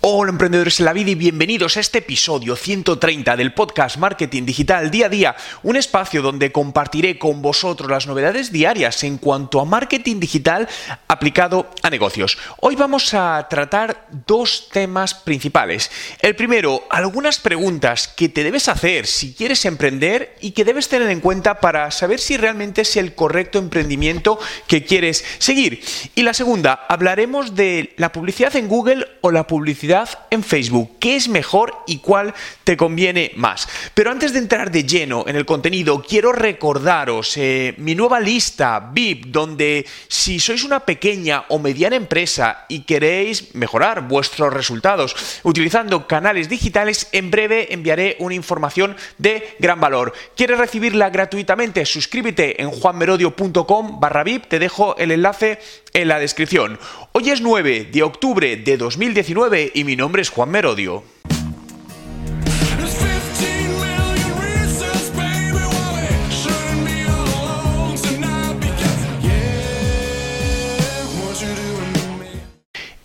[0.00, 4.92] Hola emprendedores en la vida y bienvenidos a este episodio 130 del podcast Marketing Digital
[4.92, 9.64] Día a Día, un espacio donde compartiré con vosotros las novedades diarias en cuanto a
[9.64, 10.68] marketing digital
[11.08, 12.38] aplicado a negocios.
[12.60, 15.90] Hoy vamos a tratar dos temas principales.
[16.20, 21.10] El primero, algunas preguntas que te debes hacer si quieres emprender y que debes tener
[21.10, 25.82] en cuenta para saber si realmente es el correcto emprendimiento que quieres seguir.
[26.14, 29.87] Y la segunda, hablaremos de la publicidad en Google o la publicidad
[30.30, 30.98] en Facebook.
[31.00, 32.34] ¿Qué es mejor y cuál
[32.64, 33.66] te conviene más?
[33.94, 38.90] Pero antes de entrar de lleno en el contenido, quiero recordaros eh, mi nueva lista
[38.92, 46.06] VIP, donde si sois una pequeña o mediana empresa y queréis mejorar vuestros resultados utilizando
[46.06, 50.12] canales digitales, en breve enviaré una información de gran valor.
[50.36, 51.86] ¿Quieres recibirla gratuitamente?
[51.86, 55.58] Suscríbete en juanmerodio.com barra VIP, te dejo el enlace
[55.92, 56.78] en la descripción.
[57.12, 61.04] Hoy es 9 de octubre de 2019 y mi nombre es Juan Merodio.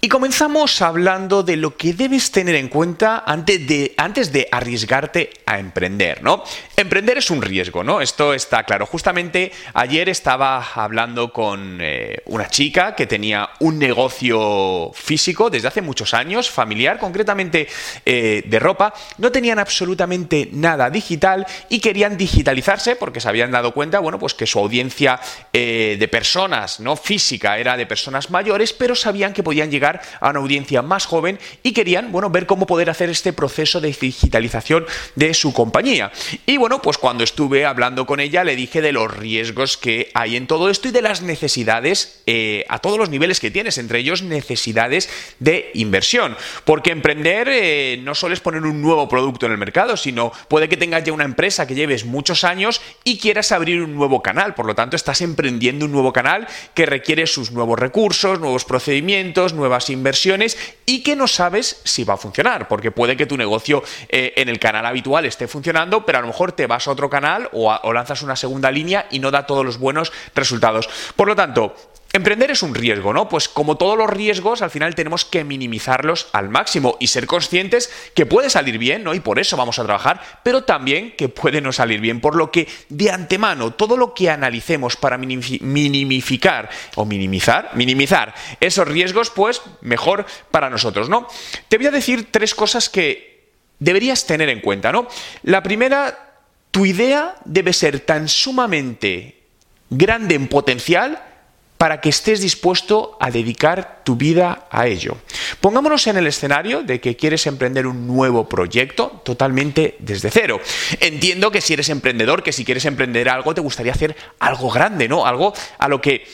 [0.04, 5.30] Y comenzamos hablando de lo que debes tener en cuenta antes de, antes de arriesgarte
[5.46, 6.44] a emprender, ¿no?
[6.76, 8.02] Emprender es un riesgo, ¿no?
[8.02, 8.86] Esto está claro.
[8.86, 15.82] Justamente ayer estaba hablando con eh, una chica que tenía un negocio físico desde hace
[15.82, 17.70] muchos años, familiar, concretamente
[18.06, 18.94] eh, de ropa.
[19.20, 24.34] No tenían absolutamente nada digital y querían digitalizarse porque se habían dado cuenta, bueno, pues
[24.34, 25.22] que su audiencia
[25.54, 30.30] eh, de personas, no física, era de personas mayores, pero sabían que podían llegar a
[30.30, 34.86] una audiencia más joven y querían, bueno, ver cómo poder hacer este proceso de digitalización
[35.16, 36.12] de su compañía.
[36.46, 40.36] Y bueno, pues cuando estuve hablando con ella le dije de los riesgos que hay
[40.36, 44.00] en todo esto y de las necesidades eh, a todos los niveles que tienes, entre
[44.00, 45.10] ellos necesidades
[45.40, 46.36] de inversión.
[46.66, 50.70] Porque emprender eh, no solo es poner un nuevo producto en el mercado, sino puede
[50.70, 54.54] que tengas ya una empresa que lleves muchos años y quieras abrir un nuevo canal.
[54.54, 59.54] Por lo tanto, estás emprendiendo un nuevo canal que requiere sus nuevos recursos, nuevos procedimientos,
[59.54, 63.84] nuevas inversiones y que no sabes si va a funcionar, porque puede que tu negocio
[64.10, 67.10] eh, en el canal habitual esté funcionando, pero a lo mejor te vas a otro
[67.10, 70.90] canal o, o lanzas una segunda línea y no da todos los buenos resultados.
[71.16, 71.76] Por lo tanto,
[72.16, 73.28] Emprender es un riesgo, ¿no?
[73.28, 77.92] Pues como todos los riesgos, al final tenemos que minimizarlos al máximo y ser conscientes
[78.14, 79.16] que puede salir bien, ¿no?
[79.16, 82.52] Y por eso vamos a trabajar, pero también que puede no salir bien, por lo
[82.52, 89.64] que de antemano todo lo que analicemos para minimificar o minimizar, minimizar esos riesgos, pues
[89.82, 91.28] mejor para nosotros, ¿no?
[91.68, 95.08] Te voy a decir tres cosas que deberías tener en cuenta, ¿no?
[95.42, 96.36] La primera,
[96.70, 99.42] tu idea debe ser tan sumamente
[99.90, 101.33] grande en potencial
[101.78, 105.18] para que estés dispuesto a dedicar tu vida a ello.
[105.60, 110.62] Pongámonos en el escenario de que quieres emprender un nuevo proyecto totalmente desde cero.
[111.00, 115.08] Entiendo que si eres emprendedor, que si quieres emprender algo, te gustaría hacer algo grande,
[115.08, 115.26] ¿no?
[115.26, 116.26] Algo a lo que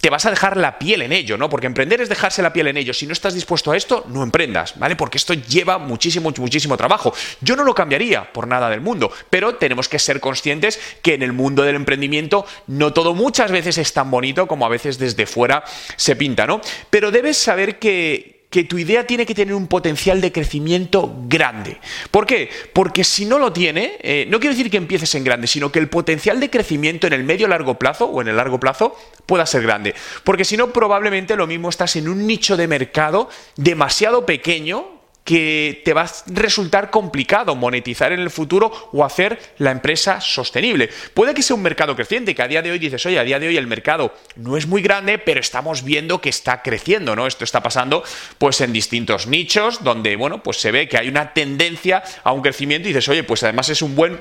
[0.00, 1.48] te vas a dejar la piel en ello, ¿no?
[1.48, 2.94] Porque emprender es dejarse la piel en ello.
[2.94, 4.96] Si no estás dispuesto a esto, no emprendas, ¿vale?
[4.96, 7.12] Porque esto lleva muchísimo, muchísimo trabajo.
[7.40, 11.22] Yo no lo cambiaría por nada del mundo, pero tenemos que ser conscientes que en
[11.22, 15.26] el mundo del emprendimiento no todo muchas veces es tan bonito como a veces desde
[15.26, 15.64] fuera
[15.96, 16.60] se pinta, ¿no?
[16.88, 21.78] Pero debes saber que, que tu idea tiene que tener un potencial de crecimiento grande.
[22.10, 22.50] ¿Por qué?
[22.72, 25.78] Porque si no lo tiene, eh, no quiero decir que empieces en grande, sino que
[25.78, 29.46] el potencial de crecimiento en el medio largo plazo o en el largo plazo pueda
[29.46, 29.94] ser grande.
[30.24, 34.99] Porque si no, probablemente lo mismo estás en un nicho de mercado demasiado pequeño
[35.30, 40.90] que te va a resultar complicado monetizar en el futuro o hacer la empresa sostenible.
[41.14, 43.38] Puede que sea un mercado creciente, que a día de hoy dices, oye, a día
[43.38, 47.28] de hoy el mercado no es muy grande, pero estamos viendo que está creciendo, ¿no?
[47.28, 48.02] Esto está pasando
[48.38, 52.42] pues en distintos nichos donde, bueno, pues se ve que hay una tendencia a un
[52.42, 54.20] crecimiento y dices, oye, pues además es un buen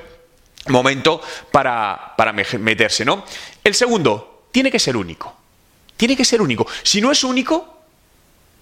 [0.68, 3.26] momento para, para meterse, ¿no?
[3.64, 5.36] El segundo, tiene que ser único.
[5.98, 6.68] Tiene que ser único.
[6.84, 7.79] Si no es único,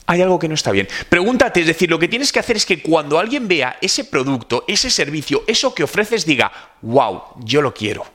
[0.08, 0.88] hay algo que no está bien.
[1.10, 4.64] Pregúntate, es decir, lo que tienes que hacer es que cuando alguien vea ese producto,
[4.68, 6.52] ese servicio, eso que ofreces, diga,
[6.82, 8.06] wow, yo lo quiero.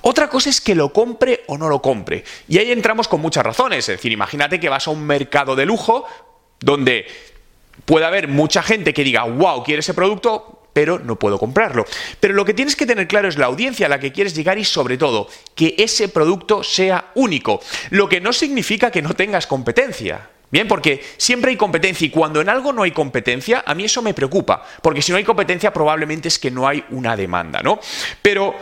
[0.00, 2.24] Otra cosa es que lo compre o no lo compre.
[2.48, 3.80] Y ahí entramos con muchas razones.
[3.80, 6.06] Es decir, imagínate que vas a un mercado de lujo
[6.60, 7.06] donde
[7.84, 11.84] puede haber mucha gente que diga, wow, quiere ese producto, pero no puedo comprarlo.
[12.20, 14.58] Pero lo que tienes que tener claro es la audiencia a la que quieres llegar
[14.58, 17.60] y sobre todo que ese producto sea único,
[17.90, 20.30] lo que no significa que no tengas competencia.
[20.50, 24.00] Bien, porque siempre hay competencia y cuando en algo no hay competencia, a mí eso
[24.00, 27.80] me preocupa, porque si no hay competencia probablemente es que no hay una demanda, ¿no?
[28.22, 28.54] Pero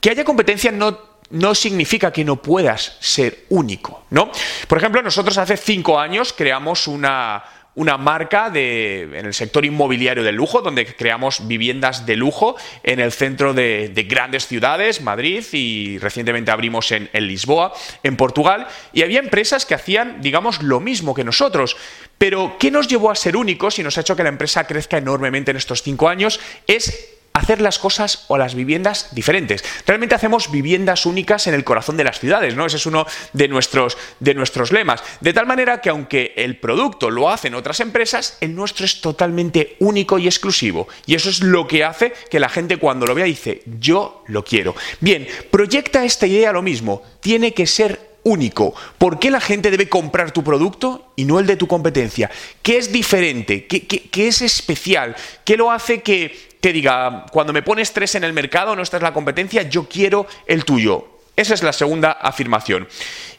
[0.00, 4.30] que haya competencia no no significa que no puedas ser único, ¿no?
[4.66, 7.44] Por ejemplo, nosotros hace cinco años creamos una,
[7.78, 12.98] una marca de, en el sector inmobiliario de lujo, donde creamos viviendas de lujo en
[12.98, 17.72] el centro de, grandes ciudades, Madrid, y recientemente abrimos en, en, Lisboa,
[18.02, 21.76] en Portugal, y había empresas que hacían, digamos, lo mismo que nosotros.
[22.18, 24.98] Pero, ¿qué nos llevó a ser únicos y nos ha hecho que la empresa crezca
[24.98, 26.40] enormemente en estos cinco años?
[26.66, 29.64] Es hacer las cosas o las viviendas diferentes.
[29.86, 32.66] Realmente hacemos viviendas únicas en el corazón de las ciudades, ¿no?
[32.66, 35.02] Ese es uno de nuestros, de nuestros lemas.
[35.20, 39.76] De tal manera que aunque el producto lo hacen otras empresas, el nuestro es totalmente
[39.80, 40.88] único y exclusivo.
[41.06, 44.44] Y eso es lo que hace que la gente cuando lo vea dice, yo lo
[44.44, 44.74] quiero.
[45.00, 47.02] Bien, proyecta esta idea lo mismo.
[47.20, 48.74] Tiene que ser único.
[48.98, 52.30] ¿Por qué la gente debe comprar tu producto y no el de tu competencia?
[52.62, 53.66] ¿Qué es diferente?
[53.66, 55.16] ¿Qué, qué es especial?
[55.44, 58.96] ¿Qué lo hace que que diga, cuando me pones tres en el mercado, no esta
[58.96, 61.18] es la competencia, yo quiero el tuyo.
[61.36, 62.88] Esa es la segunda afirmación.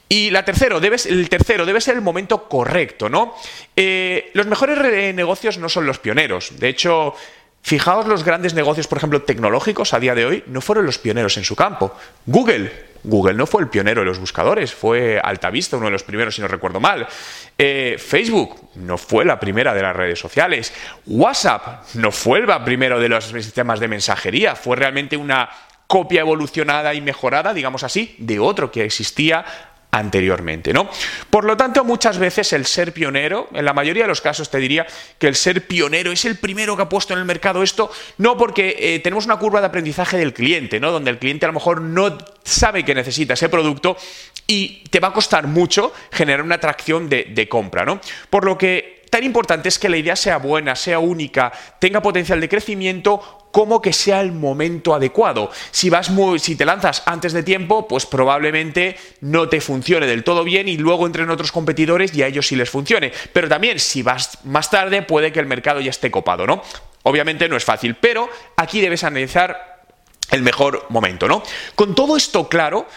[0.08, 3.36] Y la tercero, debe, el tercero debe ser el momento correcto, ¿no?
[3.76, 6.58] Eh, los mejores negocios no son los pioneros.
[6.60, 7.14] De hecho,
[7.62, 11.38] fijaos los grandes negocios, por ejemplo, tecnológicos a día de hoy, no fueron los pioneros
[11.38, 11.96] en su campo.
[12.26, 16.36] Google Google no fue el pionero de los buscadores, fue Altavista uno de los primeros,
[16.36, 17.08] si no recuerdo mal.
[17.58, 20.74] Eh, Facebook no fue la primera de las redes sociales.
[21.06, 25.50] WhatsApp no fue el primero de los sistemas de mensajería, fue realmente una
[25.88, 29.44] copia evolucionada y mejorada, digamos así, de otro que existía
[29.92, 30.88] anteriormente, ¿no?
[31.30, 34.60] Por lo tanto, muchas veces el ser pionero, en la mayoría de los casos te
[34.60, 34.86] diría
[35.18, 38.38] que el ser pionero es el primero que ha puesto en el mercado esto, no
[38.38, 40.92] porque eh, tenemos una curva de aprendizaje del cliente, ¿no?
[40.92, 43.98] Donde el cliente a lo mejor no sabe que necesita ese producto
[44.46, 48.00] y te va a costar mucho generar una atracción de, de compra, ¿no?
[48.30, 52.40] Por lo que tan importante es que la idea sea buena, sea única, tenga potencial
[52.42, 55.52] de crecimiento como que sea el momento adecuado.
[55.72, 60.24] Si vas muy, si te lanzas antes de tiempo, pues probablemente no te funcione del
[60.24, 63.12] todo bien y luego entren otros competidores y a ellos sí les funcione.
[63.34, 66.62] Pero también si vas más tarde, puede que el mercado ya esté copado, ¿no?
[67.04, 69.84] Obviamente no es fácil, pero aquí debes analizar
[70.32, 71.42] el mejor momento, ¿no?
[71.76, 72.88] Con todo esto claro,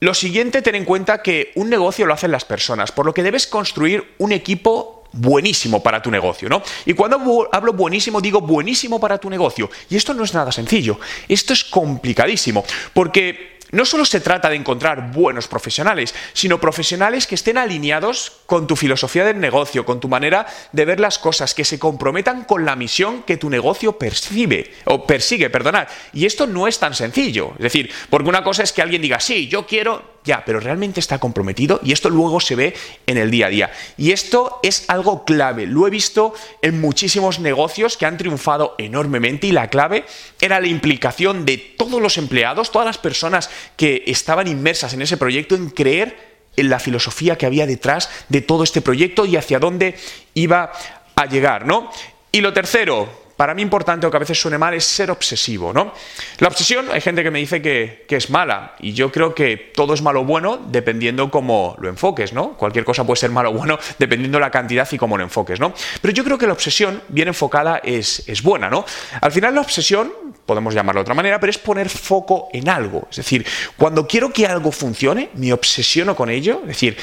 [0.00, 3.22] lo siguiente, ten en cuenta que un negocio lo hacen las personas, por lo que
[3.22, 6.62] debes construir un equipo buenísimo para tu negocio, ¿no?
[6.86, 9.70] Y cuando hablo buenísimo, digo buenísimo para tu negocio.
[9.88, 10.98] Y esto no es nada sencillo,
[11.28, 17.36] esto es complicadísimo, porque no solo se trata de encontrar buenos profesionales, sino profesionales que
[17.36, 21.64] estén alineados con tu filosofía del negocio, con tu manera de ver las cosas, que
[21.64, 25.88] se comprometan con la misión que tu negocio percibe o persigue, perdonad.
[26.12, 29.20] Y esto no es tan sencillo, es decir, porque una cosa es que alguien diga,
[29.20, 32.74] "Sí, yo quiero ya, pero realmente está comprometido y esto luego se ve
[33.06, 33.72] en el día a día.
[33.96, 35.66] Y esto es algo clave.
[35.66, 40.04] Lo he visto en muchísimos negocios que han triunfado enormemente y la clave
[40.40, 45.16] era la implicación de todos los empleados, todas las personas que estaban inmersas en ese
[45.16, 49.58] proyecto en creer en la filosofía que había detrás de todo este proyecto y hacia
[49.58, 49.96] dónde
[50.34, 50.72] iba
[51.16, 51.90] a llegar, ¿no?
[52.32, 53.08] Y lo tercero,
[53.40, 55.94] para mí importante o que a veces suene mal es ser obsesivo, ¿no?
[56.40, 59.94] La obsesión, hay gente que me dice que, es mala y yo creo que todo
[59.94, 62.52] es malo o bueno dependiendo cómo lo enfoques, ¿no?
[62.52, 65.72] Cualquier cosa puede ser malo o bueno dependiendo la cantidad y cómo lo enfoques, ¿no?
[66.02, 68.84] Pero yo creo que la obsesión bien enfocada es, es buena, ¿no?
[69.22, 70.12] Al final la obsesión,
[70.44, 73.08] podemos llamarlo de otra manera, pero es poner foco en algo.
[73.10, 76.98] Es decir, cuando quiero que algo funcione, me obsesiono con ello, es decir,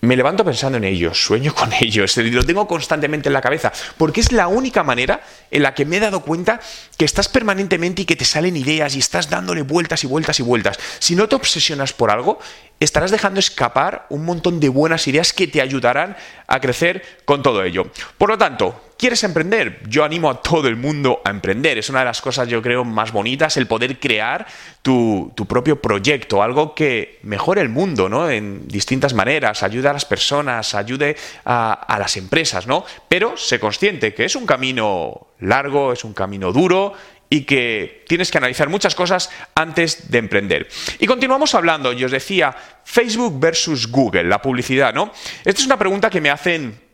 [0.00, 4.20] me levanto pensando en ellos, sueño con ellos, lo tengo constantemente en la cabeza, porque
[4.20, 6.60] es la única manera en la que me he dado cuenta
[6.96, 10.42] que estás permanentemente y que te salen ideas y estás dándole vueltas y vueltas y
[10.42, 10.78] vueltas.
[10.98, 12.38] Si no te obsesionas por algo,
[12.80, 17.64] estarás dejando escapar un montón de buenas ideas que te ayudarán a crecer con todo
[17.64, 17.90] ello.
[18.16, 19.80] Por lo tanto, ¿quieres emprender?
[19.88, 21.78] Yo animo a todo el mundo a emprender.
[21.78, 24.46] Es una de las cosas, yo creo, más bonitas, el poder crear
[24.82, 28.28] tu, propio proyecto, algo que mejore el mundo, ¿no?
[28.28, 32.84] En distintas maneras, ayude a las personas, ayude a, a las empresas, ¿no?
[33.08, 36.92] Pero sé consciente que es un camino largo, es un camino duro
[37.30, 40.68] y que tienes que analizar muchas cosas antes de emprender.
[40.98, 45.12] Y continuamos hablando, y os decía, Facebook versus Google, la publicidad, ¿no?
[45.44, 46.87] Esta es una pregunta que me hacen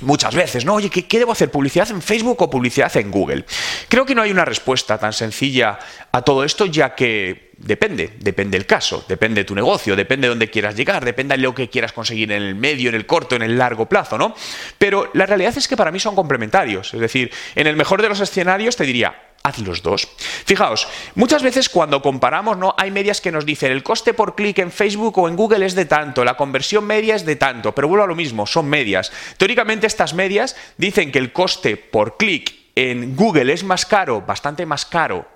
[0.00, 0.74] muchas veces, ¿no?
[0.74, 1.50] Oye, ¿qué, debo hacer?
[1.50, 3.44] ¿Publicidad en Facebook o publicidad en Google?
[3.88, 5.78] Creo que no hay una respuesta tan sencilla
[6.12, 10.30] a todo esto, ya que depende, depende el caso, depende de tu negocio, depende de
[10.30, 13.36] dónde quieras llegar, depende de lo que quieras conseguir en el medio, en el corto,
[13.36, 14.34] en el largo plazo, ¿no?
[14.78, 18.08] Pero la realidad es que para mí son complementarios, es decir, en el mejor de
[18.08, 20.08] los escenarios te diría, haz los dos.
[20.44, 22.74] Fijaos, muchas veces cuando comparamos, ¿no?
[22.76, 25.74] Hay medias que nos dicen el coste por clic en Facebook o en Google es
[25.74, 29.10] de tanto, la conversión media es de tanto, pero vuelvo a lo mismo, son medias.
[29.36, 34.66] Teóricamente estas medias dicen que el coste por clic en Google es más caro, bastante
[34.66, 35.26] más caro,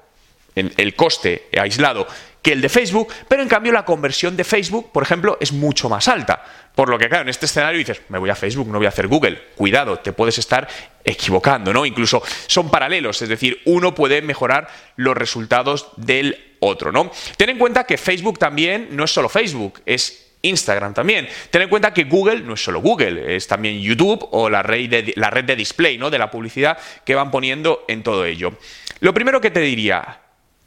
[0.54, 2.06] el coste aislado
[2.44, 5.88] que el de Facebook, pero en cambio la conversión de Facebook, por ejemplo, es mucho
[5.88, 6.44] más alta.
[6.74, 8.90] Por lo que, claro, en este escenario dices, me voy a Facebook, no voy a
[8.90, 9.40] hacer Google.
[9.56, 10.68] Cuidado, te puedes estar
[11.02, 11.86] equivocando, ¿no?
[11.86, 17.10] Incluso son paralelos, es decir, uno puede mejorar los resultados del otro, ¿no?
[17.38, 21.26] Ten en cuenta que Facebook también no es solo Facebook, es Instagram también.
[21.50, 24.90] Ten en cuenta que Google no es solo Google, es también YouTube o la red
[24.90, 26.10] de, la red de display, ¿no?
[26.10, 28.52] De la publicidad que van poniendo en todo ello.
[29.00, 30.20] Lo primero que te diría,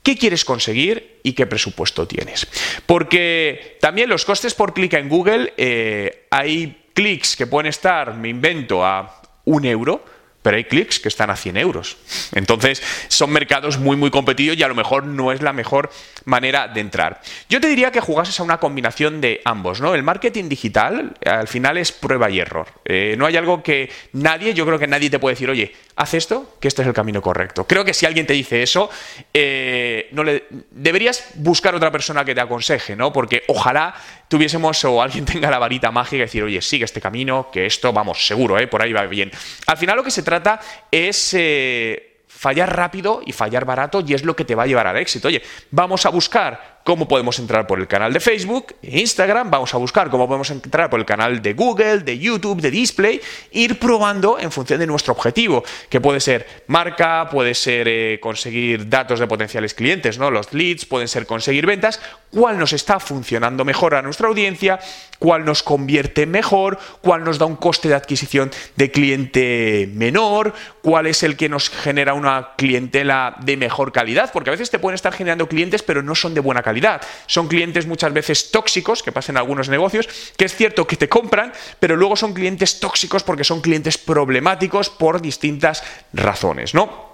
[0.07, 2.47] ¿Qué quieres conseguir y qué presupuesto tienes?
[2.85, 8.29] Porque también los costes por clic en Google, eh, hay clics que pueden estar, me
[8.29, 10.01] invento, a un euro,
[10.41, 11.97] pero hay clics que están a 100 euros.
[12.33, 15.89] Entonces, son mercados muy, muy competidos y a lo mejor no es la mejor
[16.23, 17.19] manera de entrar.
[17.49, 19.93] Yo te diría que jugases a una combinación de ambos, ¿no?
[19.93, 22.67] El marketing digital al final es prueba y error.
[22.85, 26.13] Eh, no hay algo que nadie, yo creo que nadie te puede decir, oye, haz
[26.13, 27.65] esto, que este es el camino correcto.
[27.65, 28.89] Creo que si alguien te dice eso,
[29.33, 33.11] eh, no le, deberías buscar otra persona que te aconseje, ¿no?
[33.11, 33.95] Porque ojalá
[34.27, 37.91] tuviésemos o alguien tenga la varita mágica y decir, oye, sigue este camino, que esto,
[37.91, 38.67] vamos, seguro, ¿eh?
[38.67, 39.31] por ahí va bien.
[39.65, 40.59] Al final lo que se trata
[40.91, 41.33] es...
[41.33, 44.97] Eh, fallar rápido y fallar barato y es lo que te va a llevar al
[44.97, 45.27] éxito.
[45.27, 49.77] Oye, vamos a buscar cómo podemos entrar por el canal de Facebook, Instagram, vamos a
[49.77, 53.20] buscar cómo podemos entrar por el canal de Google, de YouTube, de Display,
[53.51, 58.88] ir probando en función de nuestro objetivo, que puede ser marca, puede ser eh, conseguir
[58.88, 60.32] datos de potenciales clientes, ¿no?
[60.32, 62.00] Los leads, pueden ser conseguir ventas,
[62.32, 64.79] cuál nos está funcionando mejor a nuestra audiencia,
[65.20, 71.08] cuál nos convierte mejor, cuál nos da un coste de adquisición de cliente menor, cuál
[71.08, 74.96] es el que nos genera una clientela de mejor calidad, porque a veces te pueden
[74.96, 76.76] estar generando clientes pero no son de buena calidad
[77.25, 80.07] son clientes muchas veces tóxicos, que pasan en algunos negocios,
[80.38, 84.89] que es cierto que te compran, pero luego son clientes tóxicos porque son clientes problemáticos
[84.89, 87.07] por distintas razones, ¿no?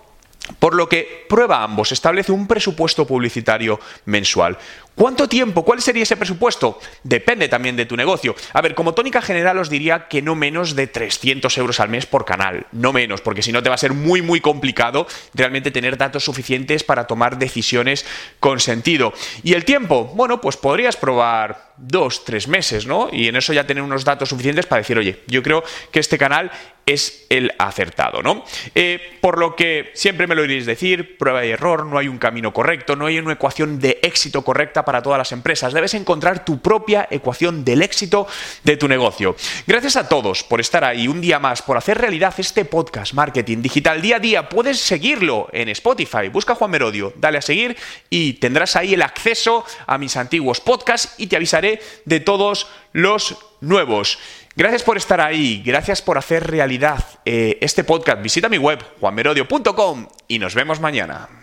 [0.60, 4.58] Por lo que prueba ambos, establece un presupuesto publicitario mensual.
[4.95, 5.65] ¿Cuánto tiempo?
[5.65, 6.79] ¿Cuál sería ese presupuesto?
[7.03, 8.35] Depende también de tu negocio.
[8.53, 12.05] A ver, como tónica general os diría que no menos de 300 euros al mes
[12.05, 15.71] por canal, no menos, porque si no te va a ser muy muy complicado realmente
[15.71, 18.05] tener datos suficientes para tomar decisiones
[18.39, 19.13] con sentido.
[19.41, 20.12] ¿Y el tiempo?
[20.13, 23.09] Bueno, pues podrías probar dos, tres meses, ¿no?
[23.12, 26.17] Y en eso ya tener unos datos suficientes para decir, oye, yo creo que este
[26.17, 26.51] canal
[26.85, 28.43] es el acertado, ¿no?
[28.75, 32.17] Eh, por lo que siempre me lo iréis decir, prueba y error, no hay un
[32.17, 35.73] camino correcto, no hay una ecuación de éxito correcta para todas las empresas.
[35.73, 38.27] Debes encontrar tu propia ecuación del éxito
[38.63, 39.35] de tu negocio.
[39.67, 43.61] Gracias a todos por estar ahí un día más, por hacer realidad este podcast Marketing
[43.61, 44.49] Digital día a día.
[44.49, 46.29] Puedes seguirlo en Spotify.
[46.31, 47.75] Busca Juan Merodio, dale a seguir
[48.09, 53.37] y tendrás ahí el acceso a mis antiguos podcasts y te avisaré de todos los
[53.61, 54.19] nuevos.
[54.55, 58.21] Gracias por estar ahí, gracias por hacer realidad eh, este podcast.
[58.21, 61.42] Visita mi web, juanmerodio.com y nos vemos mañana.